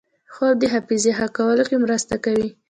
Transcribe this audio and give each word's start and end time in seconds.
خوب 0.33 0.55
د 0.59 0.63
حافظې 0.73 1.11
ښه 1.17 1.27
کولو 1.37 1.63
کې 1.69 1.77
مرسته 1.85 2.15
کوي 2.25 2.49